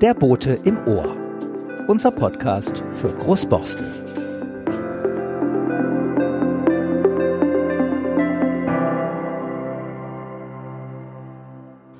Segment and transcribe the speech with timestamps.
[0.00, 1.16] Der Bote im Ohr.
[1.88, 3.84] Unser Podcast für Großborstel.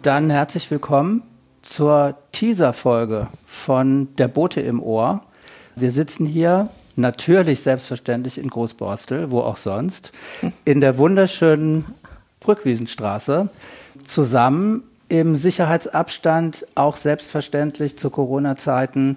[0.02, 1.24] Dann herzlich willkommen
[1.62, 5.24] zur Teaser-Folge von Der Bote im Ohr.
[5.74, 10.12] Wir sitzen hier natürlich selbstverständlich in Großborstel, wo auch sonst,
[10.64, 11.84] in der wunderschönen
[12.38, 13.48] Brückwiesenstraße,
[14.04, 19.16] zusammen im Sicherheitsabstand, auch selbstverständlich zu Corona-Zeiten.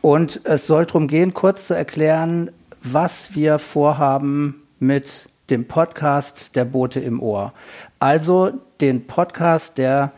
[0.00, 2.50] Und es soll darum gehen, kurz zu erklären,
[2.82, 7.52] was wir vorhaben mit dem Podcast Der Bote im Ohr.
[7.98, 10.12] Also den Podcast, der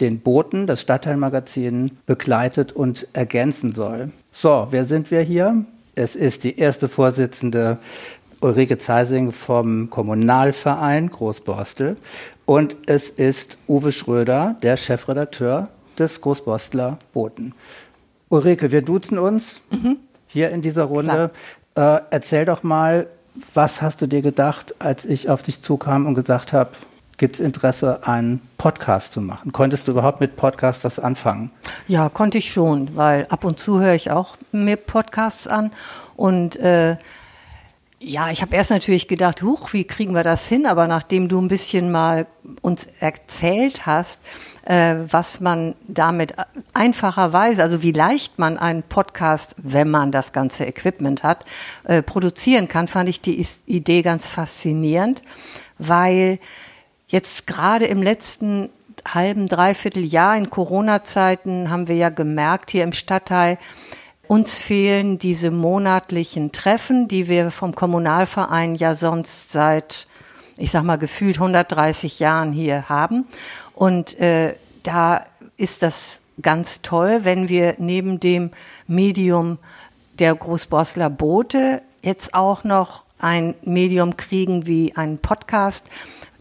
[0.00, 4.10] den Boten, das Stadtteilmagazin, begleitet und ergänzen soll.
[4.30, 5.64] So, wer sind wir hier?
[5.94, 7.78] Es ist die erste Vorsitzende
[8.40, 11.96] Ulrike Zeising vom Kommunalverein Großborstel
[12.44, 17.54] und es ist Uwe Schröder, der Chefredakteur des Großborstler Boten.
[18.28, 19.96] Ulrike, wir duzen uns mhm.
[20.26, 21.30] hier in dieser Runde.
[21.74, 23.06] Äh, erzähl doch mal,
[23.54, 26.70] was hast du dir gedacht, als ich auf dich zukam und gesagt habe,
[27.18, 29.52] gibt es Interesse, einen Podcast zu machen?
[29.52, 31.50] Konntest du überhaupt mit Podcast was anfangen?
[31.88, 35.72] Ja, konnte ich schon, weil ab und zu höre ich auch mir Podcasts an
[36.16, 36.96] und äh,
[37.98, 40.66] ja, ich habe erst natürlich gedacht, huch, wie kriegen wir das hin?
[40.66, 42.26] Aber nachdem du ein bisschen mal
[42.60, 44.20] uns erzählt hast,
[44.64, 46.34] äh, was man damit
[46.74, 51.44] einfacherweise, also wie leicht man einen Podcast, wenn man das ganze Equipment hat,
[51.84, 55.22] äh, produzieren kann, fand ich die Idee ganz faszinierend,
[55.78, 56.38] weil
[57.08, 58.70] Jetzt gerade im letzten
[59.06, 63.58] halben, dreiviertel Jahr in Corona-Zeiten haben wir ja gemerkt hier im Stadtteil,
[64.28, 70.06] uns fehlen diese monatlichen Treffen, die wir vom Kommunalverein ja sonst seit,
[70.56, 73.26] ich sag mal, gefühlt 130 Jahren hier haben.
[73.74, 78.50] Und äh, da ist das ganz toll, wenn wir neben dem
[78.86, 79.58] Medium
[80.18, 85.86] der Großborsler Boote jetzt auch noch ein Medium kriegen wie einen Podcast,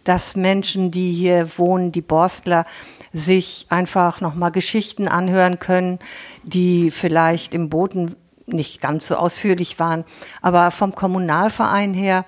[0.04, 2.66] dass Menschen, die hier wohnen, die Borstler,
[3.14, 6.00] sich einfach nochmal Geschichten anhören können,
[6.46, 10.06] die vielleicht im Boden nicht ganz so ausführlich waren.
[10.42, 12.26] Aber vom Kommunalverein her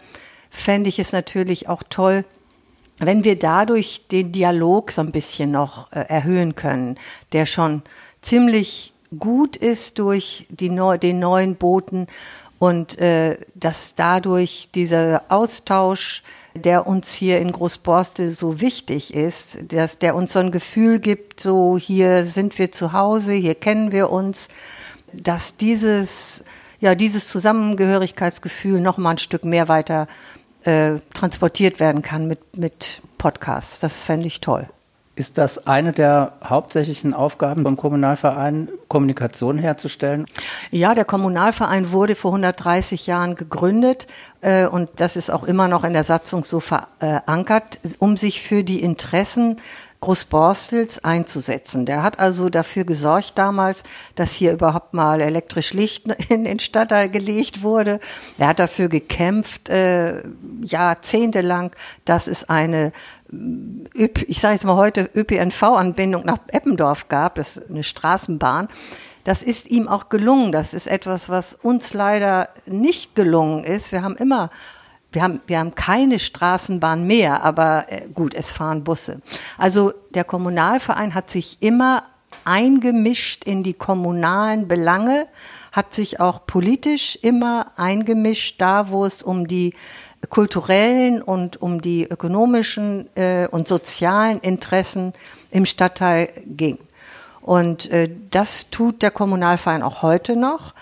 [0.50, 2.26] fände ich es natürlich auch toll,
[3.00, 6.98] wenn wir dadurch den Dialog so ein bisschen noch äh, erhöhen können,
[7.32, 7.84] der schon
[8.22, 12.08] ziemlich gut ist durch die neu, den neuen Booten
[12.60, 16.24] und äh, dass dadurch dieser Austausch
[16.58, 21.40] der uns hier in Großborstel so wichtig ist, dass der uns so ein Gefühl gibt,
[21.40, 24.50] so hier sind wir zu Hause, hier kennen wir uns,
[25.14, 26.44] dass dieses,
[26.80, 30.08] ja, dieses Zusammengehörigkeitsgefühl noch mal ein Stück mehr weiter
[30.64, 33.80] äh, transportiert werden kann mit, mit Podcasts.
[33.80, 34.68] Das fände ich toll.
[35.18, 40.28] Ist das eine der hauptsächlichen Aufgaben beim Kommunalverein, Kommunikation herzustellen?
[40.70, 44.06] Ja, der Kommunalverein wurde vor 130 Jahren gegründet
[44.42, 48.64] äh, und das ist auch immer noch in der Satzung so verankert, um sich für
[48.64, 49.58] die Interessen
[50.00, 51.86] Großborstels einzusetzen.
[51.86, 53.84] Der hat also dafür gesorgt damals,
[54.16, 58.00] dass hier überhaupt mal elektrisch Licht in den Stadtteil gelegt wurde.
[58.38, 60.24] Er hat dafür gekämpft, äh,
[60.62, 61.72] jahrzehntelang,
[62.06, 62.92] dass es eine
[63.94, 68.70] ich sage jetzt mal heute, ÖPNV-Anbindung nach Eppendorf gab, das ist eine Straßenbahn.
[69.26, 70.54] Das ist ihm auch gelungen.
[70.54, 73.92] Das ist etwas, was uns leider nicht gelungen ist.
[73.92, 74.50] Wir haben immer,
[75.12, 79.22] wir haben, wir haben keine Straßenbahn mehr, aber äh, gut, es fahren Busse.
[79.58, 82.04] Also der Kommunalverein hat sich immer
[82.44, 85.28] eingemischt in die kommunalen Belange,
[85.72, 89.74] hat sich auch politisch immer eingemischt, da wo es um die
[90.30, 95.14] kulturellen und um die ökonomischen äh, und sozialen Interessen
[95.52, 96.80] im Stadtteil ging.
[97.42, 100.74] Und äh, das tut der Kommunalverein auch heute noch.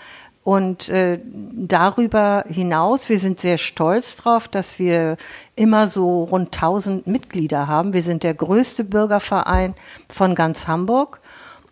[0.46, 5.16] Und äh, darüber hinaus, wir sind sehr stolz drauf, dass wir
[5.56, 7.92] immer so rund 1000 Mitglieder haben.
[7.92, 9.74] Wir sind der größte Bürgerverein
[10.08, 11.18] von ganz Hamburg.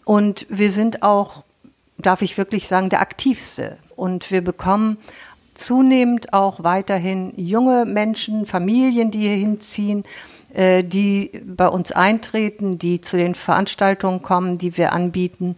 [0.05, 1.45] Und wir sind auch,
[1.99, 3.77] darf ich wirklich sagen, der aktivste.
[3.95, 4.99] Und wir bekommen
[5.55, 10.03] zunehmend auch weiterhin junge Menschen, Familien, die hier hinziehen,
[10.53, 15.55] äh, die bei uns eintreten, die zu den Veranstaltungen kommen, die wir anbieten.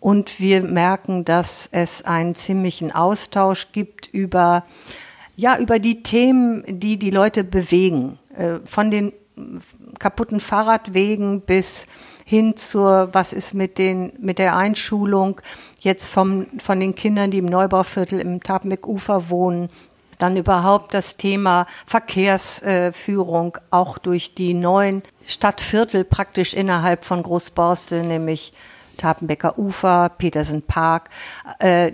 [0.00, 4.64] Und wir merken, dass es einen ziemlichen Austausch gibt über,
[5.36, 8.18] ja, über die Themen, die die Leute bewegen.
[8.36, 9.12] Äh, von den
[9.98, 11.86] kaputten Fahrradwegen bis
[12.24, 15.40] hin zur, was ist mit den, mit der Einschulung
[15.80, 19.70] jetzt vom, von den Kindern, die im Neubauviertel im Tapmik-Ufer wohnen.
[20.18, 28.52] Dann überhaupt das Thema Verkehrsführung auch durch die neuen Stadtviertel praktisch innerhalb von Großborstel, nämlich
[28.98, 31.08] Tapenbecker Ufer, Petersen Park.
[31.58, 31.92] Äh,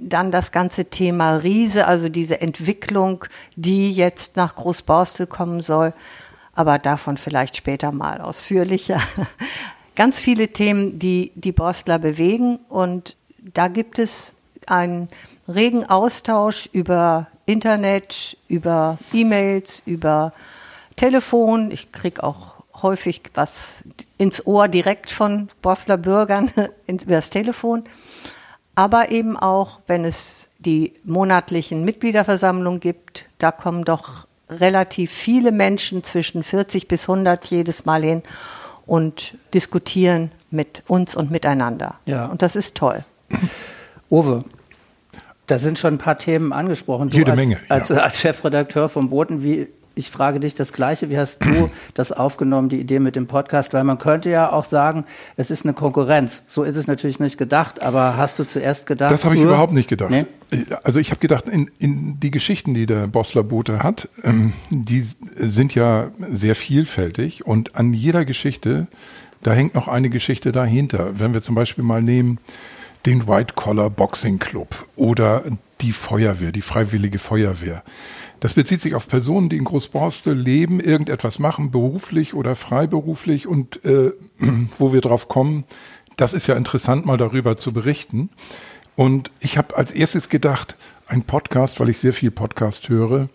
[0.00, 3.24] dann das ganze Thema Riese, also diese Entwicklung,
[3.56, 5.92] die jetzt nach Großborstel kommen soll.
[6.54, 9.00] Aber davon vielleicht später mal ausführlicher.
[9.94, 12.58] Ganz viele Themen, die die Borstler bewegen.
[12.68, 14.34] Und da gibt es
[14.66, 15.08] einen
[15.48, 20.32] regen Austausch über Internet, über E-Mails, über
[20.96, 21.70] Telefon.
[21.70, 23.82] Ich kriege auch häufig was
[24.16, 26.50] ins Ohr direkt von Bosler Bürgern
[26.86, 27.84] über das Telefon.
[28.74, 36.02] Aber eben auch, wenn es die monatlichen Mitgliederversammlungen gibt, da kommen doch relativ viele Menschen
[36.02, 38.22] zwischen 40 bis 100 jedes Mal hin
[38.86, 41.96] und diskutieren mit uns und miteinander.
[42.06, 42.26] Ja.
[42.26, 43.04] Und das ist toll.
[44.10, 44.44] Uwe,
[45.46, 47.10] da sind schon ein paar Themen angesprochen.
[47.10, 47.54] Du Jede als, Menge.
[47.54, 47.60] Ja.
[47.68, 51.10] Als, als Chefredakteur vom Boten, wie ich frage dich das Gleiche.
[51.10, 53.74] Wie hast du das aufgenommen, die Idee mit dem Podcast?
[53.74, 55.04] Weil man könnte ja auch sagen,
[55.36, 56.44] es ist eine Konkurrenz.
[56.46, 57.82] So ist es natürlich nicht gedacht.
[57.82, 59.12] Aber hast du zuerst gedacht?
[59.12, 60.10] Das habe ich überhaupt nicht gedacht.
[60.10, 60.26] Nee?
[60.82, 65.04] Also ich habe gedacht, in, in die Geschichten, die der Bossler Bote hat, ähm, die
[65.36, 68.86] sind ja sehr vielfältig und an jeder Geschichte,
[69.42, 71.18] da hängt noch eine Geschichte dahinter.
[71.18, 72.38] Wenn wir zum Beispiel mal nehmen,
[73.04, 75.44] den White Collar Boxing Club oder
[75.80, 77.82] die Feuerwehr, die Freiwillige Feuerwehr.
[78.40, 83.84] Das bezieht sich auf Personen, die in Großborstel leben, irgendetwas machen, beruflich oder freiberuflich und
[83.84, 84.12] äh,
[84.78, 85.64] wo wir drauf kommen,
[86.16, 88.30] das ist ja interessant, mal darüber zu berichten.
[88.96, 90.76] Und ich habe als erstes gedacht,
[91.06, 93.28] ein Podcast, weil ich sehr viel Podcast höre,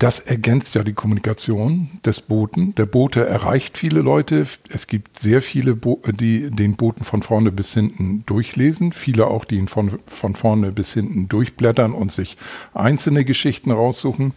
[0.00, 2.74] das ergänzt ja die Kommunikation des Boten.
[2.76, 4.46] Der Bote erreicht viele Leute.
[4.70, 8.92] Es gibt sehr viele, Bo die den Boten von vorne bis hinten durchlesen.
[8.92, 12.38] Viele auch, die ihn von, von vorne bis hinten durchblättern und sich
[12.72, 14.32] einzelne Geschichten raussuchen.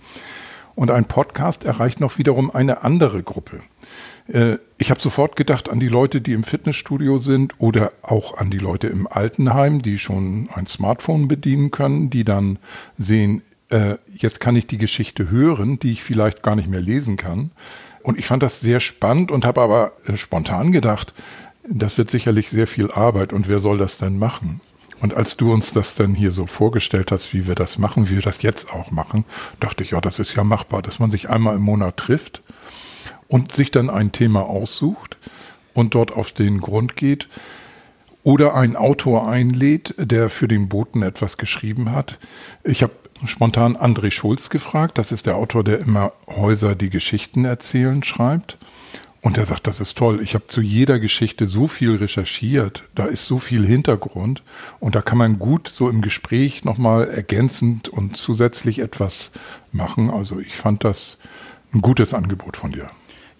[0.75, 3.62] Und ein Podcast erreicht noch wiederum eine andere Gruppe.
[4.27, 8.50] Äh, ich habe sofort gedacht an die Leute, die im Fitnessstudio sind oder auch an
[8.50, 12.59] die Leute im Altenheim, die schon ein Smartphone bedienen können, die dann
[12.98, 17.17] sehen, äh, jetzt kann ich die Geschichte hören, die ich vielleicht gar nicht mehr lesen
[17.17, 17.51] kann.
[18.03, 21.13] Und ich fand das sehr spannend und habe aber äh, spontan gedacht,
[21.67, 24.61] das wird sicherlich sehr viel Arbeit und wer soll das denn machen?
[25.01, 28.15] Und als du uns das dann hier so vorgestellt hast, wie wir das machen, wie
[28.15, 29.25] wir das jetzt auch machen,
[29.59, 32.41] dachte ich, ja, das ist ja machbar, dass man sich einmal im Monat trifft
[33.27, 35.17] und sich dann ein Thema aussucht
[35.73, 37.27] und dort auf den Grund geht
[38.23, 42.19] oder einen Autor einlädt, der für den Boten etwas geschrieben hat.
[42.63, 42.93] Ich habe
[43.25, 44.98] spontan André Schulz gefragt.
[44.98, 48.57] Das ist der Autor, der immer Häuser, die Geschichten erzählen, schreibt.
[49.21, 50.19] Und er sagt, das ist toll.
[50.21, 52.83] Ich habe zu jeder Geschichte so viel recherchiert.
[52.94, 54.44] Da ist so viel Hintergrund.
[54.81, 59.31] Und da kann man gut so im Gespräch nochmal ergänzend und zusätzlich etwas
[59.71, 60.09] machen.
[60.09, 61.18] Also ich fand das
[61.74, 62.89] ein gutes Angebot von dir.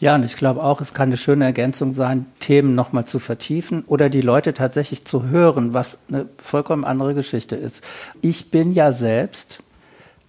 [0.04, 3.86] Ja, und ich glaube auch, es kann eine schöne Ergänzung sein, Themen nochmal zu vertiefen
[3.88, 7.86] oder die Leute tatsächlich zu hören, was eine vollkommen andere Geschichte ist.
[8.20, 9.64] Ich bin ja selbst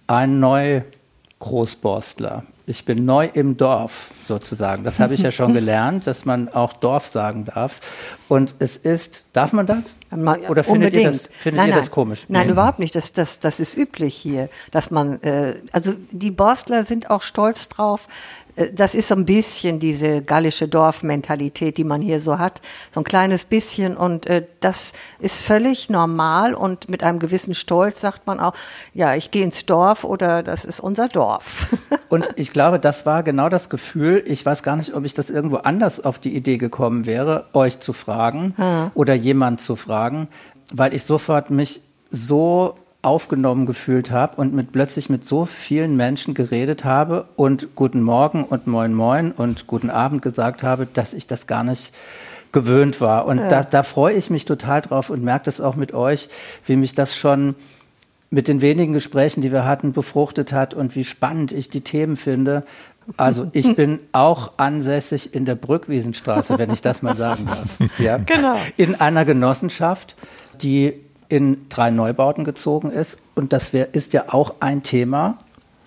[0.07, 2.45] ein Neu-Großborstler.
[2.67, 4.83] Ich bin neu im Dorf sozusagen.
[4.83, 7.79] Das habe ich ja schon gelernt, dass man auch Dorf sagen darf.
[8.27, 9.95] Und es ist, darf man das?
[10.09, 10.95] Oder findet Unbedingt.
[10.95, 12.25] ihr das, findet nein, ihr das komisch?
[12.27, 12.53] Nein, nee.
[12.53, 12.95] überhaupt nicht.
[12.95, 17.67] Das, das, das ist üblich hier, dass man, äh, also die Borstler sind auch stolz
[17.67, 18.07] drauf,
[18.73, 23.03] das ist so ein bisschen diese gallische Dorfmentalität, die man hier so hat, so ein
[23.03, 28.39] kleines bisschen und äh, das ist völlig normal und mit einem gewissen Stolz sagt man
[28.39, 28.53] auch,
[28.93, 31.67] ja, ich gehe ins Dorf oder das ist unser Dorf.
[32.09, 35.29] und ich glaube, das war genau das Gefühl, ich weiß gar nicht, ob ich das
[35.29, 38.91] irgendwo anders auf die Idee gekommen wäre, euch zu fragen hm.
[38.93, 40.29] oder jemand zu fragen,
[40.71, 46.33] weil ich sofort mich so aufgenommen gefühlt habe und mit plötzlich mit so vielen Menschen
[46.33, 51.27] geredet habe und guten Morgen und moin moin und guten Abend gesagt habe, dass ich
[51.27, 51.93] das gar nicht
[52.51, 53.25] gewöhnt war.
[53.25, 53.47] Und ja.
[53.47, 56.29] da, da freue ich mich total drauf und merke das auch mit euch,
[56.65, 57.55] wie mich das schon
[58.31, 62.15] mit den wenigen Gesprächen, die wir hatten, befruchtet hat und wie spannend ich die Themen
[62.15, 62.63] finde.
[63.17, 67.89] Also ich bin auch ansässig in der Brückwiesenstraße, wenn ich das mal sagen darf.
[67.99, 68.17] Ja?
[68.17, 68.57] Genau.
[68.77, 70.15] In einer Genossenschaft,
[70.61, 73.17] die in drei Neubauten gezogen ist.
[73.35, 75.37] Und das wär, ist ja auch ein Thema.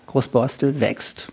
[0.07, 1.31] Großborstel wächst.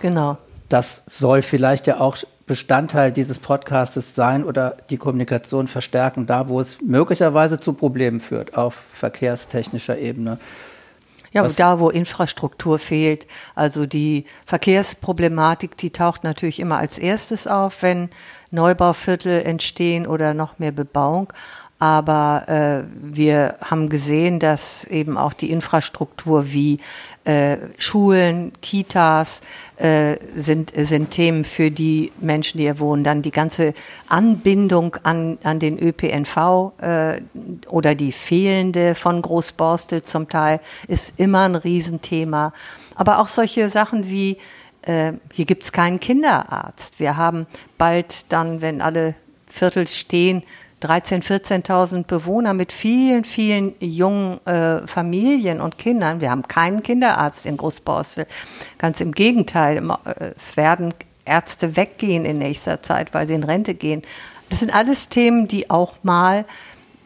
[0.00, 0.38] Genau.
[0.68, 6.60] Das soll vielleicht ja auch Bestandteil dieses Podcastes sein oder die Kommunikation verstärken, da wo
[6.60, 10.38] es möglicherweise zu Problemen führt auf verkehrstechnischer Ebene.
[11.32, 13.26] Ja, und da, wo Infrastruktur fehlt.
[13.56, 18.10] Also die Verkehrsproblematik, die taucht natürlich immer als erstes auf, wenn
[18.52, 21.32] Neubauviertel entstehen oder noch mehr Bebauung.
[21.84, 26.78] Aber äh, wir haben gesehen, dass eben auch die Infrastruktur wie
[27.24, 29.42] äh, Schulen, Kitas
[29.76, 33.04] äh, sind, sind Themen für die Menschen, die hier wohnen.
[33.04, 33.74] Dann die ganze
[34.08, 37.20] Anbindung an, an den ÖPNV äh,
[37.68, 42.54] oder die fehlende von Großborstel zum Teil ist immer ein Riesenthema.
[42.94, 44.38] Aber auch solche Sachen wie,
[44.86, 46.98] äh, hier gibt es keinen Kinderarzt.
[46.98, 49.14] Wir haben bald dann, wenn alle
[49.48, 50.44] Viertel stehen,
[50.84, 56.20] 13.000, 14.000 Bewohner mit vielen, vielen jungen äh, Familien und Kindern.
[56.20, 58.26] Wir haben keinen Kinderarzt in Großborstel.
[58.78, 60.92] Ganz im Gegenteil, äh, es werden
[61.24, 64.02] Ärzte weggehen in nächster Zeit, weil sie in Rente gehen.
[64.50, 66.44] Das sind alles Themen, die auch mal,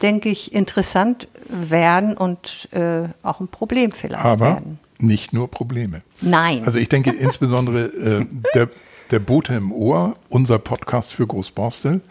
[0.01, 4.79] denke ich, interessant werden und äh, auch ein Problem vielleicht Aber werden.
[4.99, 6.01] Nicht nur Probleme.
[6.21, 6.63] Nein.
[6.65, 8.69] Also ich denke insbesondere äh, der,
[9.11, 12.01] der Bote im Ohr, unser Podcast für Großborstel,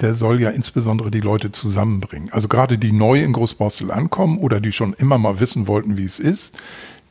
[0.00, 2.30] der soll ja insbesondere die Leute zusammenbringen.
[2.32, 6.04] Also gerade die neu in Großborstel ankommen oder die schon immer mal wissen wollten, wie
[6.04, 6.56] es ist,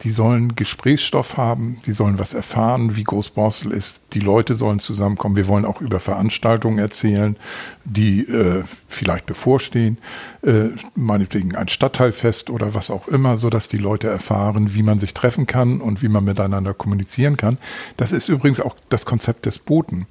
[0.04, 4.14] die sollen Gesprächsstoff haben, die sollen was erfahren, wie Großborstel ist.
[4.14, 5.36] Die Leute sollen zusammenkommen.
[5.36, 7.36] Wir wollen auch über Veranstaltungen erzählen,
[7.84, 9.98] die äh, vielleicht bevorstehen,
[10.42, 15.00] äh, meinetwegen ein Stadtteilfest oder was auch immer, so dass die Leute erfahren, wie man
[15.00, 17.58] sich treffen kann und wie man miteinander kommunizieren kann.
[17.98, 20.08] Das ist übrigens auch das Konzept des Boten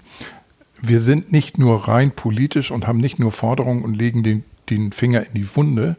[0.81, 4.93] wir sind nicht nur rein politisch und haben nicht nur Forderungen und legen den, den
[4.93, 5.97] Finger in die Wunde.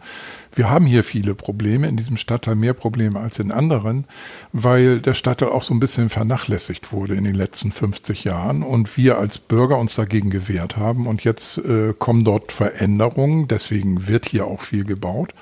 [0.54, 4.06] Wir haben hier viele Probleme, in diesem Stadtteil mehr Probleme als in anderen,
[4.52, 8.98] weil der Stadtteil auch so ein bisschen vernachlässigt wurde in den letzten 50 Jahren und
[8.98, 11.08] wir als Bürger uns dagegen gewehrt haben.
[11.08, 15.34] Und jetzt äh, kommen dort Veränderungen, deswegen wird hier auch viel gebaut.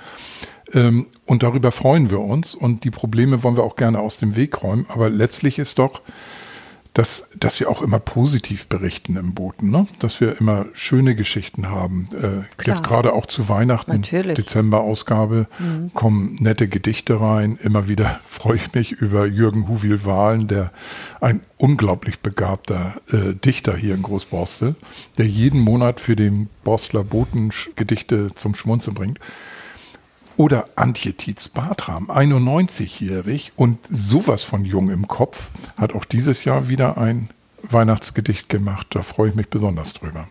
[0.73, 4.35] Ähm, und darüber freuen wir uns und die Probleme wollen wir auch gerne aus dem
[4.35, 4.85] Weg räumen.
[4.89, 6.01] Aber letztlich ist doch
[6.97, 9.85] dass, dass wir auch immer positiv berichten im Boten, ne?
[9.99, 12.09] dass wir immer schöne Geschichten haben.
[12.19, 15.91] Äh, jetzt gerade auch zu Weihnachten, Dezember-Ausgabe, mhm.
[15.93, 17.59] kommen nette Gedichte rein.
[17.61, 20.71] Immer wieder freue ich mich über Jürgen Huwil-Wahlen, der
[21.21, 24.73] ein unglaublich begabter äh, Dichter hier in Großborstel,
[25.19, 29.19] der jeden Monat für den Borstler Boten Gedichte zum Schmunzeln bringt.
[30.37, 36.99] Oder Antje Tietz-Bartram, 91-jährig und sowas von jung im Kopf, hat auch dieses Jahr wieder
[36.99, 37.29] ein
[37.63, 38.87] Weihnachtsgedicht gemacht.
[38.91, 40.27] Da freue ich mich besonders drüber.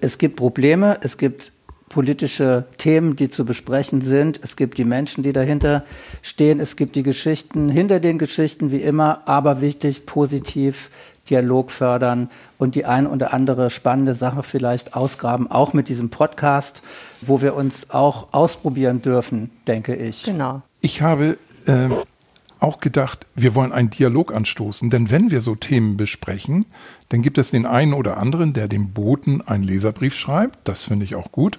[0.00, 1.52] Es gibt Probleme, es gibt
[1.88, 4.40] politische Themen, die zu besprechen sind.
[4.42, 5.84] Es gibt die Menschen, die dahinter
[6.22, 6.60] stehen.
[6.60, 10.90] Es gibt die Geschichten hinter den Geschichten, wie immer, aber wichtig, positiv
[11.28, 16.82] Dialog fördern und die ein oder andere spannende Sache vielleicht ausgraben, auch mit diesem Podcast,
[17.20, 20.24] wo wir uns auch ausprobieren dürfen, denke ich.
[20.24, 20.62] Genau.
[20.80, 21.88] Ich habe äh,
[22.60, 26.66] auch gedacht, wir wollen einen Dialog anstoßen, denn wenn wir so Themen besprechen,
[27.08, 31.04] dann gibt es den einen oder anderen, der dem Boten einen Leserbrief schreibt, das finde
[31.04, 31.58] ich auch gut.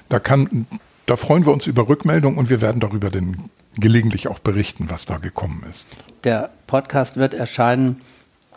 [0.09, 0.67] Da kann
[1.07, 5.05] da freuen wir uns über Rückmeldungen und wir werden darüber den gelegentlich auch berichten, was
[5.05, 5.99] da gekommen ist.
[6.23, 8.01] Der Podcast wird erscheinen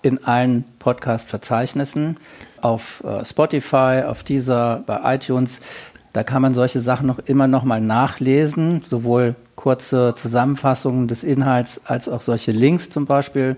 [0.01, 2.17] in allen Podcast-Verzeichnissen
[2.61, 5.59] auf äh, Spotify, auf dieser, bei iTunes.
[6.17, 11.79] Da kann man solche Sachen noch immer noch mal nachlesen, sowohl kurze Zusammenfassungen des Inhalts
[11.85, 13.55] als auch solche Links zum Beispiel.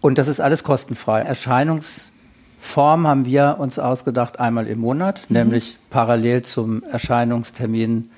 [0.00, 1.20] Und das ist alles kostenfrei.
[1.20, 5.36] Erscheinungsform haben wir uns ausgedacht einmal im Monat, mhm.
[5.36, 8.10] nämlich parallel zum Erscheinungstermin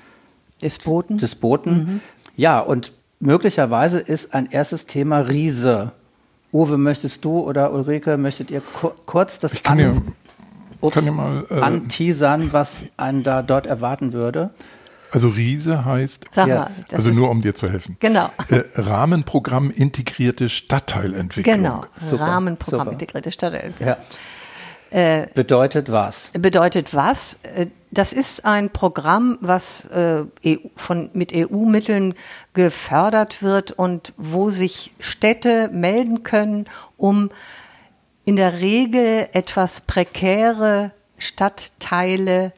[0.61, 1.17] des Boten.
[1.17, 1.71] Des Boten.
[1.71, 1.99] Mhm.
[2.37, 5.91] Ja, und möglicherweise ist ein erstes Thema Riese.
[6.53, 8.61] Uwe, möchtest du oder Ulrike, möchtet ihr
[9.05, 10.13] kurz das an
[10.83, 14.51] Ups, mal, äh, anteasern, was einen da dort erwarten würde?
[15.11, 17.97] Also Riese heißt, Sag mal, also nur um dir zu helfen.
[17.99, 18.31] Genau.
[18.49, 21.55] Äh, Rahmenprogramm integrierte Stadtteilentwicklung.
[21.55, 22.23] Genau, Super.
[22.23, 22.91] Rahmenprogramm Super.
[22.93, 23.89] integrierte Stadtteilentwicklung.
[23.89, 23.97] Ja.
[24.93, 26.31] Äh, bedeutet was?
[26.33, 27.37] Bedeutet was?
[27.43, 32.15] Äh, das ist ein Programm, was äh, EU, von, mit EU-Mitteln
[32.53, 36.65] gefördert wird und wo sich Städte melden können,
[36.97, 37.29] um
[38.25, 42.53] in der Regel etwas prekäre Stadtteile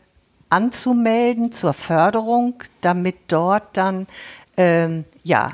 [0.49, 4.07] anzumelden zur Förderung, damit dort dann
[4.57, 5.51] ähm, ja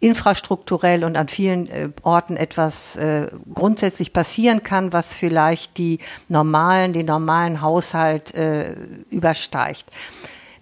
[0.00, 5.98] infrastrukturell und an vielen äh, Orten etwas äh, grundsätzlich passieren kann, was vielleicht die
[6.28, 8.74] normalen, den normalen Haushalt äh,
[9.10, 9.84] übersteigt.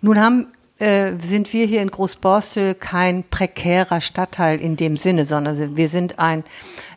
[0.01, 5.77] Nun haben äh, sind wir hier in Großborstel kein prekärer Stadtteil in dem Sinne, sondern
[5.77, 6.45] wir sind ein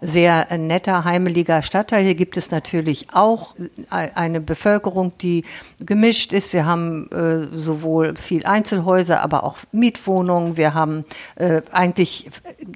[0.01, 2.03] sehr netter, heimeliger Stadtteil.
[2.03, 3.55] Hier gibt es natürlich auch
[3.89, 5.45] eine Bevölkerung, die
[5.79, 6.53] gemischt ist.
[6.53, 10.57] Wir haben äh, sowohl viel Einzelhäuser, aber auch Mietwohnungen.
[10.57, 12.29] Wir haben äh, eigentlich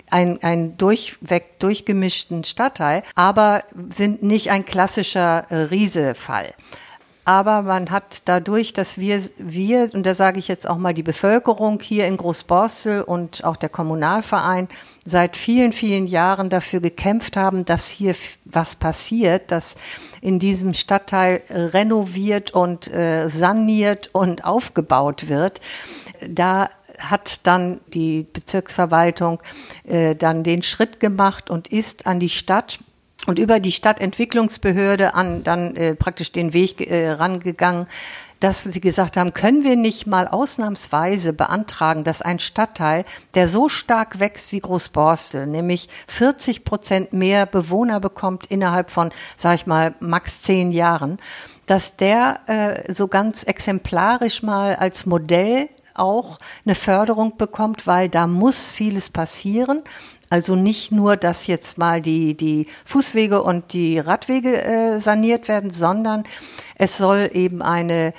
[0.09, 6.53] einen durchweg durchgemischten Stadtteil, aber sind nicht ein klassischer Riesefall
[7.25, 11.03] aber man hat dadurch, dass wir, wir, und da sage ich jetzt auch mal die
[11.03, 14.69] Bevölkerung hier in Großborstel und auch der Kommunalverein
[15.05, 18.15] seit vielen, vielen Jahren dafür gekämpft haben, dass hier
[18.45, 19.75] was passiert, dass
[20.21, 25.61] in diesem Stadtteil renoviert und äh, saniert und aufgebaut wird.
[26.27, 29.41] Da hat dann die Bezirksverwaltung
[29.83, 32.79] äh, dann den Schritt gemacht und ist an die Stadt
[33.25, 37.87] und über die Stadtentwicklungsbehörde an dann äh, praktisch den Weg äh, rangegangen,
[38.39, 43.69] dass sie gesagt haben, können wir nicht mal ausnahmsweise beantragen, dass ein Stadtteil, der so
[43.69, 49.95] stark wächst wie Großborstel, nämlich 40 Prozent mehr Bewohner bekommt innerhalb von, sag ich mal,
[49.99, 51.17] max zehn Jahren,
[51.65, 58.27] dass der äh, so ganz exemplarisch mal als Modell auch eine Förderung bekommt, weil da
[58.27, 59.81] muss vieles passieren.
[60.29, 65.69] Also nicht nur, dass jetzt mal die, die Fußwege und die Radwege äh, saniert werden,
[65.71, 66.23] sondern
[66.77, 68.13] es soll eben eine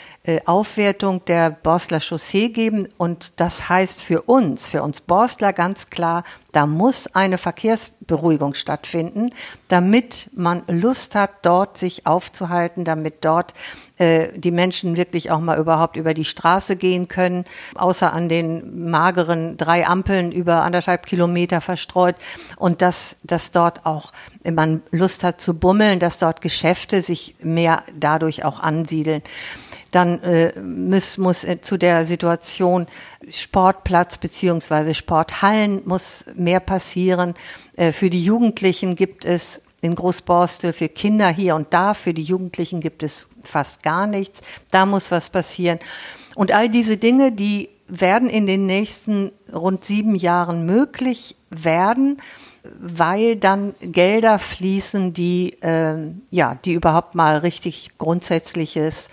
[0.44, 2.88] Aufwertung der Borstler Chaussee geben.
[2.98, 9.30] Und das heißt für uns, für uns Borstler ganz klar, da muss eine Verkehrsberuhigung stattfinden,
[9.68, 13.54] damit man Lust hat, dort sich aufzuhalten, damit dort
[13.98, 18.88] äh, die Menschen wirklich auch mal überhaupt über die Straße gehen können, außer an den
[18.90, 22.16] mageren drei Ampeln über anderthalb Kilometer verstreut
[22.56, 24.12] und dass, dass dort auch
[24.44, 29.22] man Lust hat zu bummeln, dass dort Geschäfte sich mehr dadurch auch ansiedeln.
[29.96, 32.86] Dann äh, muss, muss äh, zu der Situation
[33.30, 37.32] Sportplatz beziehungsweise Sporthallen muss mehr passieren.
[37.76, 42.24] Äh, für die Jugendlichen gibt es in Großborstel für Kinder hier und da, für die
[42.24, 44.42] Jugendlichen gibt es fast gar nichts.
[44.70, 45.78] Da muss was passieren.
[46.34, 52.20] Und all diese Dinge, die werden in den nächsten rund sieben Jahren möglich werden
[52.80, 55.96] weil dann Gelder fließen, die äh,
[56.30, 59.08] ja, die überhaupt mal richtig Grundsätzliches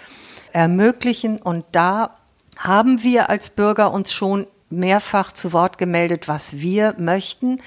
[0.54, 1.38] ermöglichen.
[1.38, 2.18] Und da
[2.58, 7.60] haben wir als Bürger uns schon mehrfach zu Wort gemeldet, was wir möchten.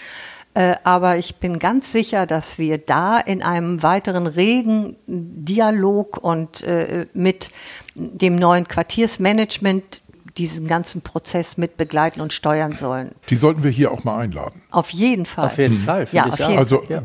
[0.55, 6.63] Äh, aber ich bin ganz sicher, dass wir da in einem weiteren regen Dialog und
[6.63, 7.51] äh, mit
[7.95, 10.01] dem neuen Quartiersmanagement
[10.39, 13.15] diesen ganzen Prozess mit begleiten und steuern sollen.
[13.31, 14.63] Die sollten wir hier auch mal einladen.
[14.71, 15.47] Auf jeden Fall.
[15.47, 16.07] Auf jeden Fall.
[16.13, 17.03] Ja, auf jeden also ja.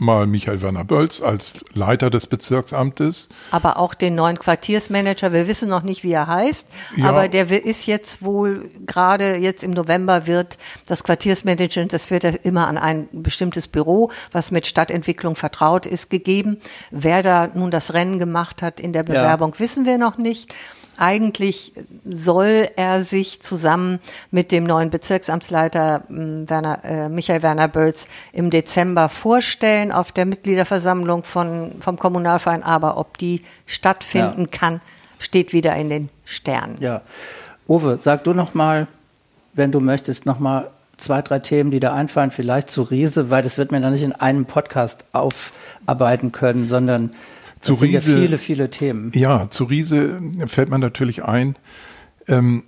[0.00, 3.28] Mal Michael Werner Bölz als Leiter des Bezirksamtes.
[3.50, 5.32] Aber auch den neuen Quartiersmanager.
[5.32, 7.06] Wir wissen noch nicht, wie er heißt, ja.
[7.06, 12.66] aber der ist jetzt wohl gerade jetzt im November wird das Quartiersmanagement, das wird immer
[12.66, 16.60] an ein bestimmtes Büro, was mit Stadtentwicklung vertraut ist, gegeben.
[16.90, 19.60] Wer da nun das Rennen gemacht hat in der Bewerbung, ja.
[19.60, 20.54] wissen wir noch nicht.
[20.96, 21.72] Eigentlich
[22.04, 24.00] soll er sich zusammen
[24.30, 30.26] mit dem neuen Bezirksamtsleiter hm, Werner, äh, Michael Werner Bölz im Dezember vorstellen auf der
[30.26, 32.62] Mitgliederversammlung von, vom Kommunalverein.
[32.62, 34.58] Aber ob die stattfinden ja.
[34.58, 34.80] kann,
[35.18, 36.76] steht wieder in den Sternen.
[36.80, 37.02] Ja.
[37.68, 38.88] Uwe, sag du noch mal,
[39.54, 43.42] wenn du möchtest, noch mal zwei, drei Themen, die da einfallen, vielleicht zu Riese, weil
[43.42, 47.10] das wird man dann nicht in einem Podcast aufarbeiten können, sondern
[47.60, 49.12] zu das Riese, sind ja viele, viele Themen.
[49.14, 51.56] Ja, zu Riese fällt man natürlich ein,
[52.26, 52.64] ähm,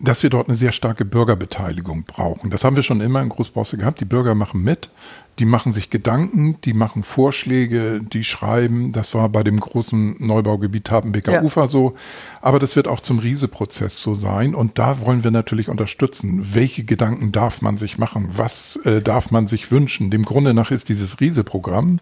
[0.00, 2.50] dass wir dort eine sehr starke Bürgerbeteiligung brauchen.
[2.50, 4.00] Das haben wir schon immer in Großbosse gehabt.
[4.00, 4.90] Die Bürger machen mit,
[5.38, 8.92] die machen sich Gedanken, die machen Vorschläge, die schreiben.
[8.92, 11.42] Das war bei dem großen Neubaugebiet Tapenbeker ja.
[11.42, 11.94] Ufer so.
[12.42, 14.54] Aber das wird auch zum Riese-Prozess so sein.
[14.54, 16.54] Und da wollen wir natürlich unterstützen.
[16.54, 18.30] Welche Gedanken darf man sich machen?
[18.32, 20.10] Was äh, darf man sich wünschen?
[20.10, 22.00] Dem Grunde nach ist dieses Riese-Programm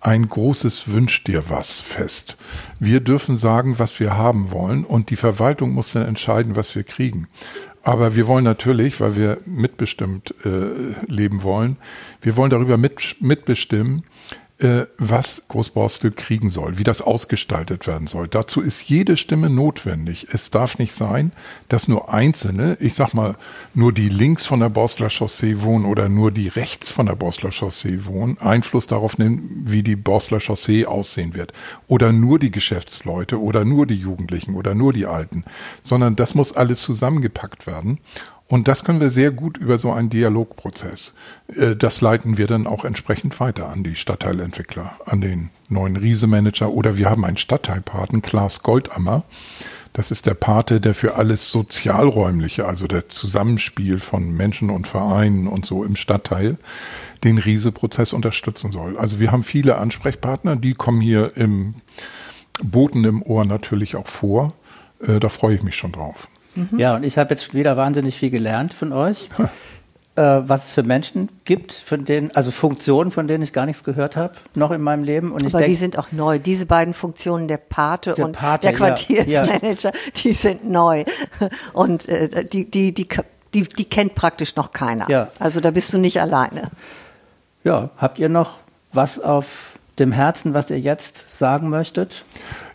[0.00, 2.36] ein großes Wünsch dir was fest.
[2.78, 6.84] Wir dürfen sagen, was wir haben wollen und die Verwaltung muss dann entscheiden, was wir
[6.84, 7.28] kriegen.
[7.82, 11.76] Aber wir wollen natürlich, weil wir mitbestimmt äh, leben wollen,
[12.20, 14.04] wir wollen darüber mit, mitbestimmen,
[14.60, 18.26] was Großborstel kriegen soll, wie das ausgestaltet werden soll.
[18.26, 20.26] Dazu ist jede Stimme notwendig.
[20.32, 21.30] Es darf nicht sein,
[21.68, 23.36] dass nur Einzelne, ich sag mal,
[23.74, 27.52] nur die links von der Borstler Chaussee wohnen oder nur die rechts von der Borstler
[27.52, 31.52] Chaussee wohnen, Einfluss darauf nehmen, wie die Borstler Chaussee aussehen wird.
[31.86, 35.44] Oder nur die Geschäftsleute oder nur die Jugendlichen oder nur die Alten,
[35.84, 38.00] sondern das muss alles zusammengepackt werden.
[38.48, 41.14] Und das können wir sehr gut über so einen Dialogprozess.
[41.54, 46.70] Äh, das leiten wir dann auch entsprechend weiter an die Stadtteilentwickler, an den neuen Riese-Manager
[46.70, 49.24] oder wir haben einen Stadtteilpaten, Klaas Goldammer.
[49.92, 55.46] Das ist der Pate, der für alles Sozialräumliche, also der Zusammenspiel von Menschen und Vereinen
[55.46, 56.56] und so im Stadtteil,
[57.24, 58.96] den Riese-Prozess unterstützen soll.
[58.96, 61.74] Also wir haben viele Ansprechpartner, die kommen hier im
[62.62, 64.54] Boten im Ohr natürlich auch vor.
[65.00, 66.28] Äh, da freue ich mich schon drauf.
[66.54, 66.78] Mhm.
[66.78, 69.28] Ja, und ich habe jetzt wieder wahnsinnig viel gelernt von euch.
[70.18, 73.84] äh, was es für Menschen gibt, von denen, also Funktionen, von denen ich gar nichts
[73.84, 75.30] gehört habe, noch in meinem Leben.
[75.30, 76.40] Und Aber denk, die sind auch neu.
[76.40, 80.10] Diese beiden Funktionen, der Pate der und Pate, der Quartiersmanager, ja, ja.
[80.22, 81.04] die sind neu.
[81.72, 83.06] Und äh, die, die, die,
[83.54, 85.08] die, die kennt praktisch noch keiner.
[85.08, 85.28] Ja.
[85.38, 86.70] Also da bist du nicht alleine.
[87.62, 88.58] Ja, habt ihr noch
[88.92, 92.24] was auf dem Herzen, was ihr jetzt sagen möchtet?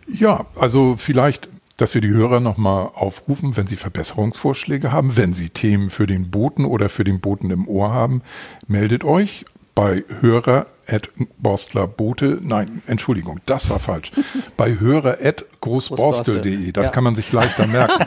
[0.08, 5.50] Ja, also vielleicht dass wir die Hörer nochmal aufrufen, wenn sie Verbesserungsvorschläge haben, wenn sie
[5.50, 8.22] Themen für den Boten oder für den Boten im Ohr haben,
[8.68, 14.12] meldet euch bei Hörer at Borstlerbote, nein, Entschuldigung, das war falsch,
[14.58, 16.92] bei Hörer at großborstel.de, das ja.
[16.92, 18.06] kann man sich leichter merken.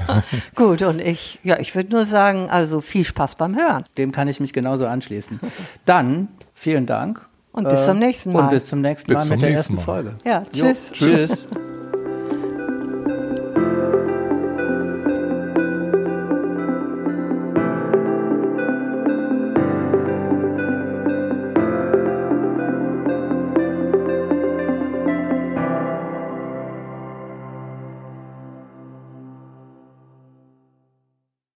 [0.54, 3.84] Gut, und ich, ja, ich würde nur sagen, also viel Spaß beim Hören.
[3.98, 5.38] Dem kann ich mich genauso anschließen.
[5.84, 7.26] Dann, vielen Dank.
[7.52, 8.44] Und bis zum nächsten Mal.
[8.44, 9.82] Und bis zum nächsten Mal bis mit der ersten Mal.
[9.82, 10.14] Folge.
[10.24, 10.90] Ja, tschüss.
[10.90, 11.46] Jo, tschüss.